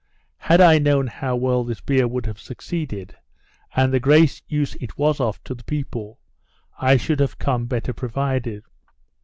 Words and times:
Had 0.39 0.61
I 0.61 0.79
known 0.79 1.05
how 1.05 1.35
well 1.35 1.63
this 1.63 1.79
beer 1.79 2.07
would 2.07 2.25
have 2.25 2.39
succeeded, 2.39 3.15
and 3.75 3.93
the 3.93 3.99
great 3.99 4.41
use 4.47 4.73
it 4.81 4.97
was 4.97 5.19
of 5.19 5.43
to 5.43 5.53
the 5.53 5.63
people, 5.65 6.19
I 6.79 6.97
should 6.97 7.19
have 7.19 7.37
come 7.37 7.67
better 7.67 7.93
provided. 7.93 8.63